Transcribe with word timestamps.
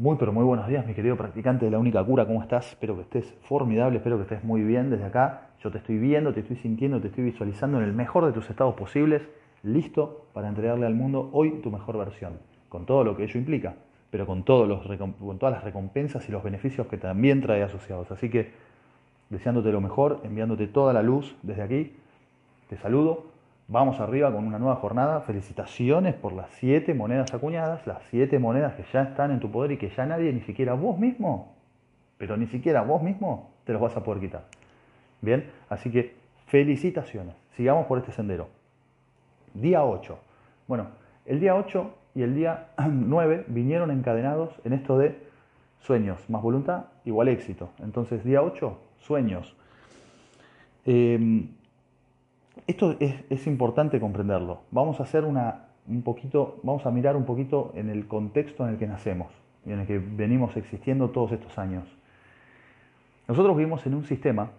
Muy, 0.00 0.16
pero 0.16 0.32
muy 0.32 0.44
buenos 0.44 0.66
días, 0.66 0.86
mi 0.86 0.94
querido 0.94 1.14
practicante 1.14 1.66
de 1.66 1.70
la 1.70 1.78
única 1.78 2.02
cura. 2.02 2.24
¿Cómo 2.24 2.40
estás? 2.40 2.68
Espero 2.70 2.96
que 2.96 3.02
estés 3.02 3.34
formidable, 3.42 3.98
espero 3.98 4.16
que 4.16 4.22
estés 4.22 4.42
muy 4.42 4.62
bien 4.62 4.88
desde 4.88 5.04
acá. 5.04 5.48
Yo 5.62 5.70
te 5.70 5.76
estoy 5.76 5.98
viendo, 5.98 6.32
te 6.32 6.40
estoy 6.40 6.56
sintiendo, 6.56 7.02
te 7.02 7.08
estoy 7.08 7.22
visualizando 7.24 7.76
en 7.76 7.84
el 7.84 7.92
mejor 7.92 8.24
de 8.24 8.32
tus 8.32 8.48
estados 8.48 8.74
posibles, 8.76 9.28
listo 9.62 10.24
para 10.32 10.48
entregarle 10.48 10.86
al 10.86 10.94
mundo 10.94 11.28
hoy 11.34 11.60
tu 11.62 11.70
mejor 11.70 11.98
versión, 11.98 12.38
con 12.70 12.86
todo 12.86 13.04
lo 13.04 13.14
que 13.14 13.24
ello 13.24 13.38
implica, 13.38 13.74
pero 14.10 14.24
con, 14.24 14.42
todos 14.42 14.66
los, 14.66 14.86
con 15.18 15.38
todas 15.38 15.54
las 15.54 15.64
recompensas 15.64 16.26
y 16.30 16.32
los 16.32 16.42
beneficios 16.42 16.86
que 16.86 16.96
también 16.96 17.42
trae 17.42 17.62
asociados. 17.62 18.10
Así 18.10 18.30
que, 18.30 18.52
deseándote 19.28 19.70
lo 19.70 19.82
mejor, 19.82 20.20
enviándote 20.24 20.66
toda 20.66 20.94
la 20.94 21.02
luz 21.02 21.36
desde 21.42 21.60
aquí, 21.60 21.92
te 22.70 22.78
saludo 22.78 23.26
Vamos 23.72 24.00
arriba 24.00 24.32
con 24.32 24.44
una 24.44 24.58
nueva 24.58 24.74
jornada. 24.74 25.20
Felicitaciones 25.20 26.16
por 26.16 26.32
las 26.32 26.50
siete 26.54 26.92
monedas 26.92 27.32
acuñadas, 27.32 27.86
las 27.86 28.02
siete 28.10 28.40
monedas 28.40 28.74
que 28.74 28.82
ya 28.92 29.02
están 29.02 29.30
en 29.30 29.38
tu 29.38 29.48
poder 29.52 29.70
y 29.70 29.76
que 29.76 29.90
ya 29.90 30.04
nadie, 30.06 30.32
ni 30.32 30.40
siquiera 30.40 30.74
vos 30.74 30.98
mismo, 30.98 31.54
pero 32.18 32.36
ni 32.36 32.48
siquiera 32.48 32.82
vos 32.82 33.00
mismo, 33.00 33.52
te 33.64 33.72
los 33.72 33.80
vas 33.80 33.96
a 33.96 34.02
poder 34.02 34.20
quitar. 34.22 34.42
Bien, 35.20 35.48
así 35.68 35.88
que 35.88 36.16
felicitaciones. 36.46 37.36
Sigamos 37.56 37.86
por 37.86 37.98
este 37.98 38.10
sendero. 38.10 38.48
Día 39.54 39.84
8. 39.84 40.18
Bueno, 40.66 40.88
el 41.24 41.38
día 41.38 41.54
8 41.54 41.94
y 42.16 42.22
el 42.22 42.34
día 42.34 42.70
9 42.90 43.44
vinieron 43.46 43.92
encadenados 43.92 44.52
en 44.64 44.72
esto 44.72 44.98
de 44.98 45.16
sueños 45.78 46.28
más 46.28 46.42
voluntad 46.42 46.86
igual 47.04 47.28
éxito. 47.28 47.70
Entonces, 47.78 48.24
día 48.24 48.42
8, 48.42 48.76
sueños. 48.98 49.54
Eh, 50.86 51.46
esto 52.66 52.96
es, 53.00 53.46
importante 53.46 54.00
comprenderlo. 54.00 54.62
Vamos 54.70 55.00
a 55.00 55.04
hacer 55.04 55.24
una, 55.24 55.68
un 55.88 56.02
poquito, 56.02 56.60
vamos 56.62 56.86
a 56.86 56.90
mirar 56.90 57.16
un 57.16 57.24
poquito 57.24 57.72
en 57.74 57.90
el 57.90 58.06
contexto 58.06 58.64
en 58.64 58.74
el 58.74 58.78
que 58.78 58.86
nacemos 58.86 59.32
y 59.66 59.72
en 59.72 59.80
el 59.80 59.86
que 59.86 59.98
venimos 59.98 60.56
existiendo 60.56 61.10
todos 61.10 61.32
estos 61.32 61.58
años. 61.58 61.84
Nosotros 63.28 63.56
vivimos 63.56 63.86
en 63.86 63.94
un 63.94 64.04
sistema 64.04 64.50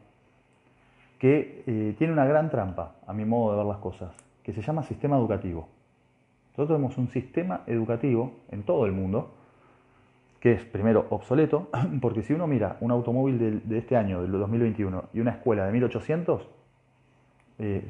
que 1.20 1.64
eh, 1.68 1.96
tiene 1.98 2.14
una 2.14 2.26
gran 2.26 2.50
trampa, 2.50 2.96
a 3.06 3.14
mi 3.14 3.26
modo 3.26 3.52
de 3.52 3.58
ver 3.58 3.66
las 3.68 3.78
cosas, 3.78 4.16
que 4.44 4.54
se 4.54 4.62
llama 4.62 4.84
sistema 4.84 5.18
educativo. 5.18 5.68
Nosotros 6.52 6.70
tenemos 6.70 6.98
un 6.98 7.10
sistema 7.10 7.62
educativo 7.68 8.34
en 8.50 8.64
todo 8.64 8.86
el 8.86 8.92
mundo 8.92 9.32
que 10.40 10.54
es 10.54 10.66
primero 10.66 11.06
obsoleto, 11.12 11.70
porque 12.02 12.24
si 12.24 12.34
uno 12.34 12.48
mira 12.48 12.78
un 12.82 12.92
automóvil 12.92 13.38
de, 13.38 13.52
de 13.60 13.78
este 13.78 13.96
año, 13.96 14.22
del 14.22 14.32
2021, 14.32 15.10
y 15.14 15.20
una 15.20 15.32
escuela 15.32 15.66
de 15.66 15.72
1800, 15.72 16.48
eh, 17.64 17.88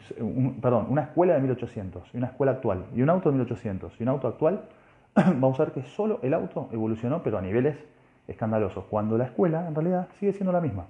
perdón, 0.62 0.88
una 0.90 1.04
escuela 1.04 1.34
de 1.34 1.40
1800 1.40 2.14
y 2.14 2.18
una 2.18 2.28
escuela 2.28 2.52
actual 2.52 2.88
y 2.94 3.02
un 3.02 3.10
auto 3.10 3.30
de 3.30 3.36
1800 3.36 3.94
y 3.98 4.04
un 4.04 4.10
auto 4.10 4.28
actual, 4.28 4.64
vamos 5.16 5.58
a 5.62 5.64
ver 5.64 5.74
que 5.74 5.84
solo 5.84 6.20
el 6.24 6.34
auto 6.34 6.68
evolucionó, 6.74 7.24
pero 7.24 7.38
a 7.38 7.42
niveles 7.42 7.78
escandalosos, 8.28 8.84
cuando 8.90 9.18
la 9.18 9.26
escuela 9.26 9.66
en 9.66 9.74
realidad 9.74 10.10
sigue 10.20 10.34
siendo 10.34 10.52
la 10.52 10.60
misma. 10.60 10.88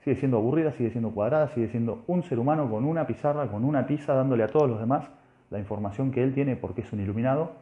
Sigue 0.00 0.16
siendo 0.16 0.36
aburrida, 0.36 0.72
sigue 0.72 0.90
siendo 0.90 1.10
cuadrada, 1.12 1.46
sigue 1.48 1.68
siendo 1.68 2.02
un 2.08 2.24
ser 2.24 2.40
humano 2.40 2.68
con 2.68 2.84
una 2.84 3.06
pizarra, 3.06 3.46
con 3.46 3.64
una 3.64 3.86
tiza, 3.86 4.14
dándole 4.14 4.42
a 4.42 4.48
todos 4.48 4.68
los 4.68 4.80
demás 4.80 5.08
la 5.50 5.60
información 5.60 6.10
que 6.10 6.24
él 6.24 6.34
tiene 6.34 6.56
porque 6.56 6.80
es 6.80 6.92
un 6.92 6.98
iluminado, 6.98 7.52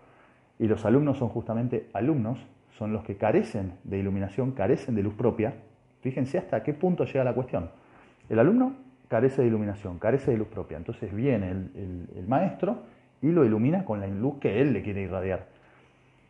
y 0.59 0.69
los 0.69 0.87
alumnos 0.87 1.19
son 1.19 1.29
justamente 1.29 1.91
alumnos, 1.93 2.39
son 2.79 2.95
los 2.95 3.05
que 3.05 3.19
carecen 3.19 3.75
de 3.85 3.99
iluminación, 3.99 4.53
carecen 4.53 4.95
de 4.95 5.03
luz 5.03 5.13
propia. 5.13 5.53
Fíjense 6.01 6.39
hasta 6.39 6.63
qué 6.63 6.73
punto 6.73 7.05
llega 7.05 7.25
la 7.25 7.35
cuestión. 7.35 7.69
El 8.31 8.39
alumno 8.39 8.84
carece 9.09 9.43
de 9.43 9.49
iluminación, 9.49 9.99
carece 9.99 10.31
de 10.31 10.39
luz 10.39 10.49
propia. 10.49 10.77
Entonces 10.77 11.15
viene 11.15 11.51
el, 11.51 12.25
maestro 12.27 12.79
y 13.23 13.29
lo 13.31 13.45
ilumina 13.45 13.85
con 13.85 14.01
la 14.01 14.07
luz 14.07 14.39
que 14.41 14.61
él 14.61 14.73
le 14.73 14.83
quiere 14.83 15.03
irradiar. 15.03 15.47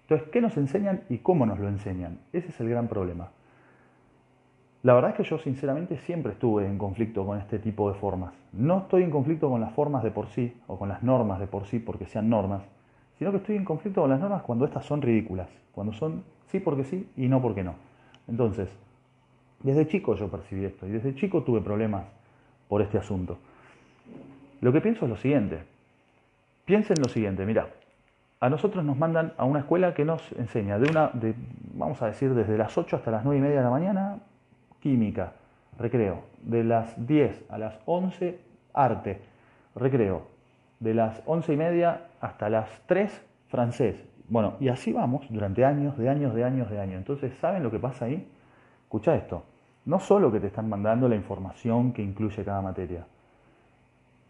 Entonces, 0.02 0.28
¿qué 0.30 0.40
nos 0.40 0.56
enseñan 0.56 1.02
y 1.08 1.18
cómo 1.18 1.46
nos 1.46 1.58
lo 1.58 1.68
enseñan? 1.68 2.18
Ese 2.32 2.48
es 2.48 2.60
el 2.60 2.68
gran 2.68 2.88
problema. 2.88 3.30
La 4.82 4.92
verdad 4.92 5.12
es 5.12 5.16
que 5.16 5.24
yo 5.24 5.38
sinceramente 5.38 5.96
siempre 5.96 6.32
estuve 6.32 6.66
en 6.66 6.76
conflicto 6.76 7.24
con 7.24 7.38
este 7.38 7.58
tipo 7.58 7.90
de 7.90 7.98
formas. 7.98 8.34
No 8.52 8.80
estoy 8.80 9.02
en 9.02 9.10
conflicto 9.10 9.48
con 9.48 9.62
las 9.62 9.72
formas 9.72 10.04
de 10.04 10.10
por 10.10 10.26
sí 10.28 10.54
o 10.66 10.78
con 10.78 10.90
las 10.90 11.02
normas 11.02 11.40
de 11.40 11.46
por 11.46 11.64
sí 11.64 11.78
porque 11.78 12.04
sean 12.04 12.28
normas, 12.28 12.62
sino 13.18 13.30
que 13.30 13.38
estoy 13.38 13.56
en 13.56 13.64
conflicto 13.64 14.02
con 14.02 14.10
las 14.10 14.20
normas 14.20 14.42
cuando 14.42 14.66
estas 14.66 14.84
son 14.84 15.00
ridículas, 15.00 15.48
cuando 15.72 15.94
son 15.94 16.22
sí 16.48 16.60
porque 16.60 16.84
sí 16.84 17.08
y 17.16 17.28
no 17.28 17.40
porque 17.40 17.64
no. 17.64 17.76
Entonces, 18.28 18.68
desde 19.62 19.86
chico 19.86 20.16
yo 20.16 20.28
percibí 20.28 20.66
esto 20.66 20.86
y 20.86 20.90
desde 20.90 21.14
chico 21.14 21.42
tuve 21.44 21.62
problemas 21.62 22.04
por 22.74 22.82
este 22.82 22.98
asunto. 22.98 23.38
Lo 24.60 24.72
que 24.72 24.80
pienso 24.80 25.04
es 25.04 25.08
lo 25.08 25.16
siguiente. 25.16 25.62
Piensen 26.64 26.96
lo 27.00 27.08
siguiente, 27.08 27.46
mira, 27.46 27.68
a 28.40 28.50
nosotros 28.50 28.84
nos 28.84 28.98
mandan 28.98 29.32
a 29.36 29.44
una 29.44 29.60
escuela 29.60 29.94
que 29.94 30.04
nos 30.04 30.32
enseña 30.32 30.76
de 30.80 30.90
una, 30.90 31.08
de, 31.12 31.36
vamos 31.72 32.02
a 32.02 32.06
decir, 32.06 32.34
desde 32.34 32.58
las 32.58 32.76
8 32.76 32.96
hasta 32.96 33.12
las 33.12 33.24
9 33.24 33.38
y 33.38 33.42
media 33.42 33.58
de 33.58 33.62
la 33.62 33.70
mañana, 33.70 34.18
química, 34.80 35.34
recreo. 35.78 36.24
De 36.42 36.64
las 36.64 37.06
10 37.06 37.44
a 37.48 37.58
las 37.58 37.78
11, 37.86 38.40
arte, 38.72 39.20
recreo. 39.76 40.22
De 40.80 40.94
las 40.94 41.22
11 41.26 41.52
y 41.52 41.56
media 41.56 42.08
hasta 42.20 42.50
las 42.50 42.68
3, 42.86 43.24
francés. 43.50 44.04
Bueno, 44.28 44.54
y 44.58 44.66
así 44.66 44.92
vamos 44.92 45.26
durante 45.30 45.64
años, 45.64 45.96
de 45.96 46.08
años, 46.08 46.34
de 46.34 46.42
años, 46.42 46.68
de 46.68 46.80
años. 46.80 46.96
Entonces, 46.96 47.34
¿saben 47.40 47.62
lo 47.62 47.70
que 47.70 47.78
pasa 47.78 48.06
ahí? 48.06 48.26
Escucha 48.82 49.14
esto 49.14 49.44
no 49.86 50.00
solo 50.00 50.32
que 50.32 50.40
te 50.40 50.46
están 50.46 50.68
mandando 50.68 51.08
la 51.08 51.16
información 51.16 51.92
que 51.92 52.02
incluye 52.02 52.44
cada 52.44 52.62
materia. 52.62 53.06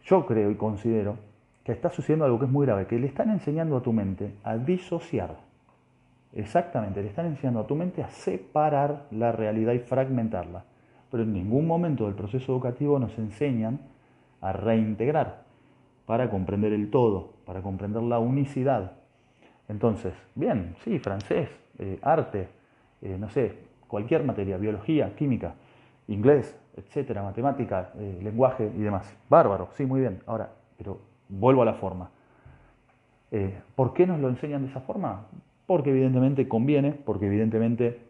Yo 0.05 0.27
creo 0.27 0.51
y 0.51 0.57
considero 0.57 1.17
que 1.65 1.73
está 1.73 1.91
sucediendo 1.91 2.25
algo 2.25 2.39
que 2.39 2.45
es 2.45 2.51
muy 2.51 2.67
grave, 2.67 2.87
que 2.87 2.99
le 2.99 3.07
están 3.07 3.31
enseñando 3.31 3.77
a 3.77 3.83
tu 3.83 3.93
mente 3.93 4.35
a 4.45 4.57
disociar. 4.57 5.37
Exactamente, 6.35 7.01
le 7.01 7.09
están 7.09 7.27
enseñando 7.27 7.61
a 7.61 7.67
tu 7.67 7.75
mente 7.75 8.03
a 8.03 8.11
separar 8.11 9.07
la 9.13 9.33
realidad 9.33 9.73
y 9.73 9.79
fragmentarla. 9.79 10.65
Pero 11.11 11.23
en 11.23 11.33
ningún 11.33 11.67
momento 11.67 12.07
del 12.07 12.15
proceso 12.15 12.53
educativo 12.53 12.99
nos 12.99 13.17
enseñan 13.19 13.79
a 14.41 14.53
reintegrar 14.53 15.45
para 16.07 16.29
comprender 16.29 16.73
el 16.73 16.91
todo, 16.91 17.33
para 17.47 17.63
comprender 17.63 18.03
la 18.03 18.19
unicidad. 18.19 18.93
Entonces, 19.69 20.13
bien, 20.35 20.75
sí, 20.85 20.99
francés, 20.99 21.49
eh, 21.79 21.99
arte, 22.03 22.49
eh, 23.01 23.17
no 23.19 23.31
sé, 23.31 23.57
cualquier 23.89 24.25
materia, 24.25 24.57
biología, 24.57 25.15
química, 25.17 25.55
inglés, 26.09 26.59
etcétera, 26.77 27.23
matemática, 27.23 27.93
eh, 27.99 28.21
lenguaje 28.23 28.71
y 28.77 28.81
demás. 28.81 29.17
Bárbaro, 29.29 29.69
sí, 29.75 29.87
muy 29.87 30.01
bien. 30.01 30.21
Ahora, 30.27 30.51
pero 30.77 31.01
vuelvo 31.29 31.63
a 31.63 31.65
la 31.65 31.75
forma. 31.75 32.11
Eh, 33.31 33.55
¿Por 33.75 33.95
qué 33.95 34.07
nos 34.07 34.21
lo 34.21 34.29
enseñan 34.29 34.63
de 34.63 34.69
esa 34.69 34.81
forma? 34.81 35.27
Porque 35.67 35.91
evidentemente 35.91 36.47
conviene, 36.47 36.93
porque 36.93 37.27
evidentemente 37.27 38.01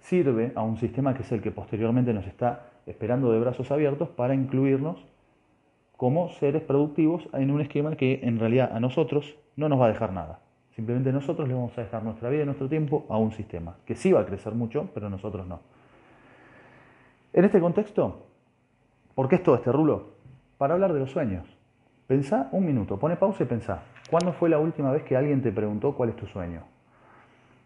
sirve 0.00 0.52
a 0.54 0.62
un 0.62 0.76
sistema 0.76 1.14
que 1.14 1.22
es 1.22 1.32
el 1.32 1.40
que 1.40 1.50
posteriormente 1.50 2.12
nos 2.12 2.26
está 2.26 2.70
esperando 2.86 3.32
de 3.32 3.40
brazos 3.40 3.70
abiertos 3.70 4.08
para 4.10 4.34
incluirnos 4.34 5.04
como 5.96 6.28
seres 6.28 6.62
productivos 6.62 7.28
en 7.32 7.50
un 7.50 7.60
esquema 7.60 7.96
que 7.96 8.20
en 8.22 8.38
realidad 8.38 8.70
a 8.74 8.80
nosotros 8.80 9.36
no 9.56 9.68
nos 9.68 9.80
va 9.80 9.86
a 9.86 9.88
dejar 9.88 10.12
nada. 10.12 10.40
Simplemente 10.74 11.12
nosotros 11.12 11.46
le 11.46 11.54
vamos 11.54 11.76
a 11.78 11.82
dejar 11.82 12.02
nuestra 12.02 12.28
vida 12.30 12.42
y 12.42 12.46
nuestro 12.46 12.68
tiempo 12.68 13.06
a 13.08 13.16
un 13.16 13.32
sistema, 13.32 13.76
que 13.86 13.94
sí 13.94 14.12
va 14.12 14.20
a 14.20 14.26
crecer 14.26 14.54
mucho, 14.54 14.90
pero 14.92 15.08
nosotros 15.08 15.46
no. 15.46 15.60
En 17.32 17.44
este 17.44 17.60
contexto, 17.60 18.26
¿por 19.14 19.28
qué 19.28 19.36
es 19.36 19.42
todo 19.42 19.54
este 19.54 19.70
rulo? 19.70 20.14
Para 20.58 20.74
hablar 20.74 20.92
de 20.92 21.00
los 21.00 21.10
sueños. 21.10 21.46
Pensá 22.08 22.48
un 22.52 22.66
minuto, 22.66 22.98
pone 22.98 23.16
pausa 23.16 23.44
y 23.44 23.46
pensá. 23.46 23.82
¿Cuándo 24.10 24.32
fue 24.32 24.48
la 24.48 24.58
última 24.58 24.90
vez 24.90 25.04
que 25.04 25.16
alguien 25.16 25.42
te 25.42 25.52
preguntó 25.52 25.94
cuál 25.94 26.10
es 26.10 26.16
tu 26.16 26.26
sueño? 26.26 26.62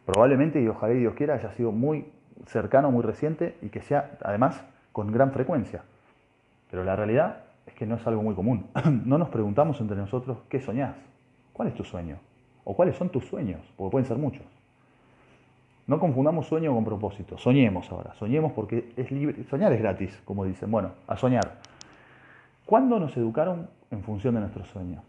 Probablemente, 0.05 0.61
y 0.63 0.69
ojalá 0.69 0.95
y 0.95 1.01
Dios 1.01 1.15
quiera, 1.15 1.35
haya 1.35 1.51
sido 1.53 1.73
muy 1.73 2.07
cercano, 2.47 2.91
muy 2.91 3.03
reciente 3.03 3.57
y 3.63 3.71
que 3.71 3.81
sea 3.81 4.19
además 4.23 4.65
con 4.93 5.11
gran 5.13 5.33
frecuencia. 5.33 5.83
Pero 6.71 6.85
la 6.85 6.95
realidad 6.95 7.45
es 7.67 7.75
que 7.75 7.87
no 7.87 7.97
es 7.97 8.07
algo 8.07 8.23
muy 8.23 8.35
común. 8.35 8.67
No 9.05 9.19
nos 9.19 9.31
preguntamos 9.31 9.81
entre 9.81 9.97
nosotros 9.97 10.39
qué 10.49 10.61
soñás, 10.61 10.97
cuál 11.53 11.69
es 11.69 11.75
tu 11.75 11.85
sueño. 11.85 12.19
¿O 12.71 12.77
cuáles 12.77 12.97
son 12.97 13.09
tus 13.09 13.25
sueños? 13.25 13.63
Porque 13.79 13.93
pueden 13.93 14.07
ser 14.07 14.19
muchos. 14.19 14.45
No 15.87 15.99
confundamos 15.99 16.49
sueño 16.49 16.75
con 16.75 16.85
propósito. 16.85 17.39
Soñemos 17.39 17.91
ahora. 17.91 18.13
Soñemos 18.19 18.53
porque 18.53 18.93
es 18.95 19.11
libre. 19.11 19.43
Soñar 19.45 19.73
es 19.73 19.81
gratis, 19.81 20.21
como 20.27 20.45
dicen. 20.45 20.71
Bueno, 20.71 20.91
a 21.07 21.17
soñar. 21.17 21.61
¿Cuándo 22.67 23.01
nos 23.01 23.17
educaron 23.17 23.71
en 23.91 24.03
función 24.03 24.35
de 24.35 24.41
nuestros 24.41 24.69
sueños? 24.69 25.03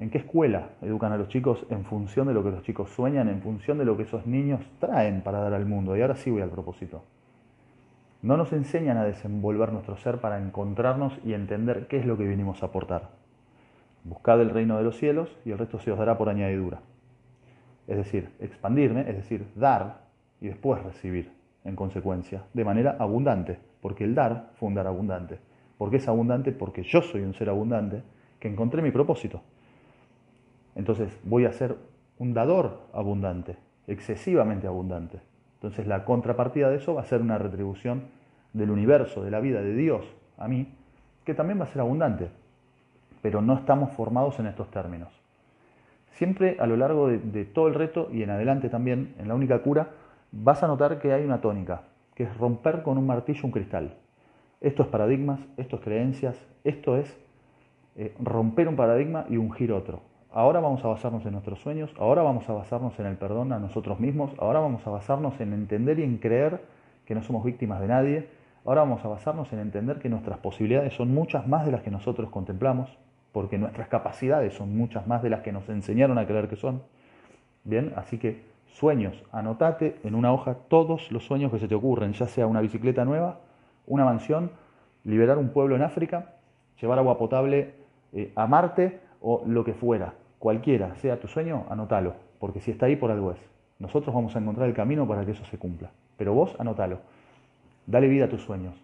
¿En 0.00 0.10
qué 0.10 0.18
escuela 0.18 0.70
educan 0.82 1.12
a 1.12 1.16
los 1.16 1.28
chicos 1.28 1.64
en 1.70 1.84
función 1.84 2.26
de 2.26 2.34
lo 2.34 2.42
que 2.42 2.50
los 2.50 2.64
chicos 2.64 2.90
sueñan, 2.90 3.28
en 3.28 3.40
función 3.40 3.78
de 3.78 3.84
lo 3.84 3.96
que 3.96 4.02
esos 4.02 4.26
niños 4.26 4.60
traen 4.80 5.20
para 5.20 5.38
dar 5.38 5.54
al 5.54 5.64
mundo? 5.64 5.96
Y 5.96 6.02
ahora 6.02 6.16
sí 6.16 6.32
voy 6.32 6.42
al 6.42 6.50
propósito. 6.50 7.04
No 8.20 8.36
nos 8.36 8.52
enseñan 8.52 8.96
a 8.96 9.04
desenvolver 9.04 9.72
nuestro 9.72 9.96
ser 9.96 10.18
para 10.18 10.42
encontrarnos 10.42 11.16
y 11.24 11.34
entender 11.34 11.86
qué 11.86 11.98
es 11.98 12.04
lo 12.04 12.18
que 12.18 12.26
vinimos 12.26 12.64
a 12.64 12.66
aportar. 12.66 13.10
Buscad 14.02 14.40
el 14.40 14.50
reino 14.50 14.76
de 14.76 14.82
los 14.82 14.96
cielos 14.96 15.30
y 15.44 15.52
el 15.52 15.58
resto 15.58 15.78
se 15.78 15.92
os 15.92 15.98
dará 16.00 16.18
por 16.18 16.28
añadidura 16.28 16.80
es 17.86 17.96
decir, 17.96 18.30
expandirme, 18.40 19.02
es 19.02 19.16
decir, 19.16 19.46
dar 19.54 20.06
y 20.40 20.48
después 20.48 20.82
recibir 20.82 21.30
en 21.64 21.76
consecuencia, 21.76 22.44
de 22.54 22.64
manera 22.64 22.96
abundante, 22.98 23.58
porque 23.80 24.04
el 24.04 24.14
dar 24.14 24.50
fue 24.54 24.68
un 24.68 24.74
dar 24.74 24.86
abundante. 24.86 25.38
porque 25.78 25.98
es 25.98 26.08
abundante? 26.08 26.52
Porque 26.52 26.82
yo 26.82 27.02
soy 27.02 27.20
un 27.20 27.34
ser 27.34 27.50
abundante 27.50 28.02
que 28.40 28.48
encontré 28.48 28.80
mi 28.80 28.90
propósito. 28.90 29.42
Entonces 30.74 31.18
voy 31.24 31.44
a 31.44 31.52
ser 31.52 31.76
un 32.18 32.32
dador 32.32 32.80
abundante, 32.94 33.56
excesivamente 33.86 34.66
abundante. 34.66 35.20
Entonces 35.54 35.86
la 35.86 36.04
contrapartida 36.04 36.70
de 36.70 36.76
eso 36.76 36.94
va 36.94 37.02
a 37.02 37.04
ser 37.04 37.20
una 37.20 37.36
retribución 37.36 38.04
del 38.54 38.70
universo, 38.70 39.22
de 39.22 39.30
la 39.30 39.40
vida, 39.40 39.60
de 39.60 39.74
Dios 39.74 40.06
a 40.38 40.48
mí, 40.48 40.72
que 41.24 41.34
también 41.34 41.60
va 41.60 41.64
a 41.64 41.68
ser 41.68 41.80
abundante, 41.80 42.30
pero 43.20 43.42
no 43.42 43.54
estamos 43.54 43.92
formados 43.92 44.38
en 44.38 44.46
estos 44.46 44.70
términos. 44.70 45.12
Siempre 46.16 46.56
a 46.60 46.66
lo 46.66 46.78
largo 46.78 47.08
de, 47.08 47.44
todo 47.44 47.68
el 47.68 47.74
reto 47.74 48.08
y 48.10 48.22
en 48.22 48.30
adelante 48.30 48.70
también, 48.70 49.14
en 49.18 49.28
la 49.28 49.34
única 49.34 49.58
cura, 49.60 49.90
vas 50.32 50.62
a 50.62 50.66
notar 50.66 50.98
que 50.98 51.12
hay 51.12 51.22
una 51.22 51.42
tónica, 51.42 51.82
que 52.14 52.22
es 52.22 52.36
romper 52.38 52.82
con 52.82 52.96
un 52.96 53.06
martillo 53.06 53.42
un 53.44 53.50
cristal. 53.50 53.98
Esto 54.62 54.82
es 54.82 54.88
paradigmas, 54.88 55.40
esto 55.58 55.76
es 55.76 55.82
creencias, 55.82 56.42
esto 56.64 56.96
es 56.96 57.14
eh, 57.96 58.14
romper 58.18 58.66
un 58.66 58.76
paradigma 58.76 59.26
y 59.28 59.36
ungir 59.36 59.72
otro. 59.72 60.00
Ahora 60.32 60.60
vamos 60.60 60.82
a 60.86 60.88
basarnos 60.88 61.26
en 61.26 61.32
nuestros 61.32 61.60
sueños, 61.60 61.94
ahora 61.98 62.22
vamos 62.22 62.48
a 62.48 62.54
basarnos 62.54 62.98
en 62.98 63.04
el 63.04 63.18
perdón 63.18 63.52
a 63.52 63.58
nosotros 63.58 64.00
mismos, 64.00 64.30
ahora 64.38 64.60
vamos 64.60 64.86
a 64.86 64.90
basarnos 64.90 65.38
en 65.42 65.52
entender 65.52 65.98
y 65.98 66.04
en 66.04 66.16
creer 66.16 66.62
que 67.04 67.14
no 67.14 67.22
somos 67.22 67.44
víctimas 67.44 67.78
de 67.82 67.88
nadie, 67.88 68.28
ahora 68.64 68.80
vamos 68.80 69.04
a 69.04 69.08
basarnos 69.08 69.52
en 69.52 69.58
entender 69.58 69.98
que 69.98 70.08
nuestras 70.08 70.38
posibilidades 70.38 70.94
son 70.94 71.12
muchas 71.12 71.46
más 71.46 71.66
de 71.66 71.72
las 71.72 71.82
que 71.82 71.90
nosotros 71.90 72.30
contemplamos, 72.30 72.96
porque 73.36 73.58
nuestras 73.58 73.88
capacidades 73.88 74.54
son 74.54 74.74
muchas 74.74 75.06
más 75.06 75.22
de 75.22 75.28
las 75.28 75.42
que 75.42 75.52
nos 75.52 75.68
enseñaron 75.68 76.16
a 76.16 76.26
creer 76.26 76.48
que 76.48 76.56
son. 76.56 76.80
Bien, 77.64 77.92
así 77.94 78.16
que 78.16 78.40
sueños, 78.66 79.22
anotate 79.30 79.98
en 80.04 80.14
una 80.14 80.32
hoja 80.32 80.54
todos 80.54 81.12
los 81.12 81.26
sueños 81.26 81.52
que 81.52 81.58
se 81.58 81.68
te 81.68 81.74
ocurren, 81.74 82.14
ya 82.14 82.28
sea 82.28 82.46
una 82.46 82.62
bicicleta 82.62 83.04
nueva, 83.04 83.40
una 83.86 84.06
mansión, 84.06 84.52
liberar 85.04 85.36
un 85.36 85.50
pueblo 85.50 85.76
en 85.76 85.82
África, 85.82 86.32
llevar 86.80 86.98
agua 86.98 87.18
potable 87.18 87.74
eh, 88.14 88.32
a 88.36 88.46
Marte 88.46 89.00
o 89.20 89.42
lo 89.46 89.64
que 89.64 89.74
fuera. 89.74 90.14
Cualquiera 90.38 90.94
sea 90.94 91.20
tu 91.20 91.28
sueño, 91.28 91.66
anótalo, 91.68 92.14
porque 92.40 92.60
si 92.60 92.70
está 92.70 92.86
ahí 92.86 92.96
por 92.96 93.10
algo 93.10 93.32
es. 93.32 93.50
Nosotros 93.78 94.14
vamos 94.14 94.34
a 94.34 94.38
encontrar 94.38 94.66
el 94.66 94.74
camino 94.74 95.06
para 95.06 95.26
que 95.26 95.32
eso 95.32 95.44
se 95.44 95.58
cumpla. 95.58 95.90
Pero 96.16 96.32
vos 96.32 96.56
anótalo. 96.58 97.00
Dale 97.86 98.08
vida 98.08 98.24
a 98.24 98.28
tus 98.30 98.40
sueños. 98.40 98.82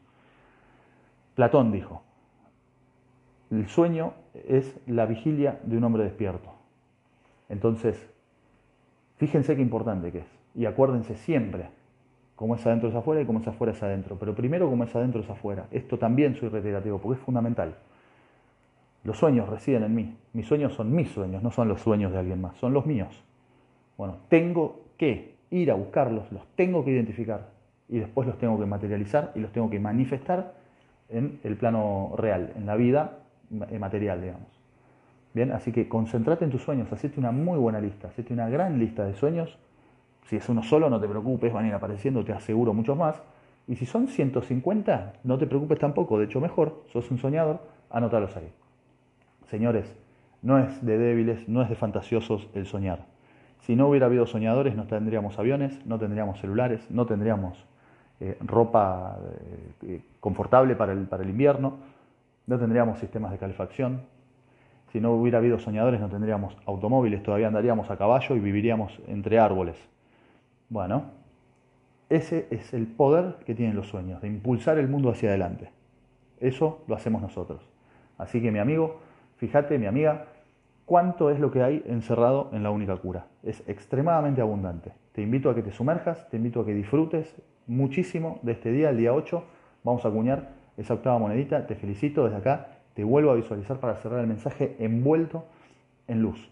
Platón 1.37 1.73
dijo, 1.73 2.03
el 3.59 3.69
sueño 3.69 4.15
es 4.49 4.79
la 4.87 5.07
vigilia 5.07 5.61
de 5.65 5.77
un 5.77 5.85
hombre 5.85 6.05
despierto. 6.05 6.51
Entonces, 7.49 8.09
fíjense 9.19 9.55
qué 9.57 9.63
importante 9.63 10.11
que 10.11 10.21
es. 10.21 10.39
Y 10.55 10.65
acuérdense 10.65 11.17
siempre 11.17 11.69
cómo 12.35 12.55
es 12.55 12.67
adentro 12.67 12.89
es 12.89 12.95
afuera 12.95 13.21
y 13.21 13.27
cómo 13.27 13.41
es 13.41 13.47
afuera 13.47 13.73
es 13.73 13.83
adentro. 13.83 14.17
Pero 14.19 14.35
primero 14.35 14.71
cómo 14.71 14.85
es 14.85 14.97
adentro 14.97 15.21
es 15.21 15.29
afuera. 15.29 15.67
Esto 15.71 15.99
también 15.99 16.35
soy 16.37 16.49
reiterativo 16.49 16.99
porque 16.99 17.19
es 17.19 17.25
fundamental. 17.25 17.77
Los 19.05 19.19
sueños 19.19 19.49
residen 19.49 19.83
en 19.83 19.95
mí. 19.95 20.17
Mis 20.33 20.47
sueños 20.47 20.73
son 20.73 20.95
mis 20.95 21.11
sueños, 21.11 21.43
no 21.43 21.51
son 21.51 21.69
los 21.69 21.81
sueños 21.83 22.13
de 22.13 22.19
alguien 22.19 22.41
más, 22.41 22.57
son 22.57 22.73
los 22.73 22.87
míos. 22.87 23.23
Bueno, 23.99 24.17
tengo 24.29 24.81
que 24.97 25.35
ir 25.51 25.71
a 25.71 25.75
buscarlos, 25.75 26.31
los 26.33 26.47
tengo 26.55 26.85
que 26.85 26.93
identificar 26.93 27.51
y 27.89 27.99
después 27.99 28.27
los 28.27 28.39
tengo 28.39 28.59
que 28.59 28.65
materializar 28.65 29.33
y 29.35 29.41
los 29.41 29.53
tengo 29.53 29.69
que 29.69 29.79
manifestar 29.79 30.55
en 31.11 31.39
el 31.45 31.57
plano 31.57 32.15
real, 32.17 32.53
en 32.57 32.65
la 32.65 32.77
vida 32.77 33.19
material, 33.53 34.21
digamos. 34.21 34.49
Bien, 35.35 35.53
así 35.53 35.73
que 35.73 35.89
concéntrate 35.89 36.45
en 36.45 36.51
tus 36.51 36.63
sueños, 36.63 36.93
hacete 36.93 37.19
una 37.19 37.33
muy 37.33 37.59
buena 37.59 37.81
lista, 37.81 38.09
hacete 38.09 38.35
una 38.35 38.49
gran 38.49 38.79
lista 38.79 39.05
de 39.05 39.15
sueños. 39.15 39.59
Si 40.27 40.37
es 40.37 40.49
uno 40.49 40.63
solo, 40.63 40.91
no 40.91 41.01
te 41.01 41.09
preocupes, 41.09 41.53
van 41.53 41.65
a 41.65 41.69
ir 41.69 41.75
apareciendo, 41.75 42.25
te 42.25 42.33
aseguro 42.33 42.75
muchos 42.75 42.97
más. 42.97 43.23
Y 43.67 43.77
si 43.77 43.87
son 43.87 44.09
150, 44.09 45.15
no 45.25 45.39
te 45.39 45.47
preocupes 45.47 45.79
tampoco, 45.79 46.19
de 46.19 46.27
hecho 46.27 46.41
mejor, 46.41 46.83
sos 46.93 47.11
un 47.11 47.19
soñador, 47.19 47.61
anótalos 47.91 48.37
ahí. 48.37 48.51
Señores, 49.47 49.95
no 50.43 50.59
es 50.59 50.85
de 50.85 50.99
débiles, 50.99 51.49
no 51.49 51.63
es 51.63 51.69
de 51.69 51.77
fantasiosos 51.77 52.49
el 52.55 52.67
soñar. 52.67 53.07
Si 53.61 53.77
no 53.77 53.89
hubiera 53.89 54.07
habido 54.07 54.27
soñadores, 54.27 54.75
no 54.75 54.87
tendríamos 54.87 55.39
aviones, 55.39 55.87
no 55.87 55.99
tendríamos 55.99 56.41
celulares, 56.41 56.85
no 56.91 57.07
tendríamos 57.07 57.65
eh, 58.21 58.37
ropa 58.41 59.19
eh, 59.83 60.03
confortable 60.21 60.75
para 60.75 60.93
el, 60.93 61.07
para 61.07 61.23
el 61.23 61.31
invierno, 61.31 61.79
no 62.47 62.59
tendríamos 62.59 62.99
sistemas 62.99 63.33
de 63.33 63.39
calefacción. 63.39 64.03
Si 64.93 65.01
no 65.01 65.13
hubiera 65.13 65.39
habido 65.39 65.59
soñadores, 65.59 66.01
no 66.01 66.09
tendríamos 66.09 66.57
automóviles, 66.67 67.23
todavía 67.23 67.49
andaríamos 67.49 67.91
a 67.91 67.97
caballo 67.97 68.37
y 68.37 68.41
viviríamos 68.41 69.01
entre 69.07 69.39
árboles. 69.39 69.77
Bueno, 70.69 71.05
ese 72.11 72.47
es 72.51 72.75
el 72.75 72.87
poder 72.87 73.37
que 73.47 73.55
tienen 73.55 73.75
los 73.75 73.89
sueños, 73.89 74.21
de 74.21 74.29
impulsar 74.29 74.79
el 74.79 74.89
mundo 74.89 75.11
hacia 75.11 75.31
adelante. 75.31 75.71
Eso 76.41 76.85
lo 76.89 76.95
hacemos 76.95 77.23
nosotros. 77.23 77.63
Así 78.19 78.43
que 78.43 78.51
mi 78.51 78.59
amigo, 78.59 79.01
Fíjate, 79.43 79.77
mi 79.77 79.87
amiga, 79.87 80.27
cuánto 80.85 81.29
es 81.29 81.41
lo 81.41 81.51
que 81.51 81.65
hay 81.65 81.83
encerrado 81.87 82.51
en 82.53 82.63
la 82.63 82.71
única 82.71 82.97
cura. 82.97 83.27
Es 83.43 83.61
extremadamente 83.67 84.41
abundante. 84.41 84.93
Te 85.11 85.21
invito 85.21 85.51
a 85.51 85.55
que 85.57 85.65
te 85.65 85.73
sumerjas, 85.73 86.31
te 86.31 86.37
invito 86.37 86.61
a 86.61 86.65
que 86.65 86.73
disfrutes 86.73 87.43
muchísimo 87.67 88.39
de 88.43 88.53
este 88.53 88.71
día, 88.71 88.91
el 88.91 88.99
día 88.99 89.13
8. 89.13 89.43
Vamos 89.83 90.05
a 90.05 90.09
acuñar 90.11 90.51
esa 90.77 90.95
octava 90.95 91.19
monedita. 91.19 91.67
Te 91.67 91.75
felicito 91.75 92.25
desde 92.25 92.39
acá. 92.39 92.69
Te 92.95 93.05
vuelvo 93.05 93.31
a 93.31 93.35
visualizar 93.35 93.79
para 93.79 93.97
cerrar 93.97 94.21
el 94.21 94.27
mensaje 94.27 94.77
envuelto 94.79 95.45
en 96.09 96.23
luz. 96.23 96.51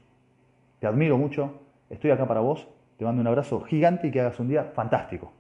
Te 0.79 0.87
admiro 0.87 1.19
mucho. 1.19 1.61
Estoy 1.91 2.11
acá 2.11 2.27
para 2.27 2.41
vos. 2.41 2.67
Te 2.97 3.05
mando 3.05 3.21
un 3.21 3.27
abrazo 3.27 3.61
gigante 3.61 4.09
y 4.09 4.11
que 4.11 4.21
hagas 4.21 4.41
un 4.41 4.49
día 4.49 4.65
fantástico. 4.75 5.33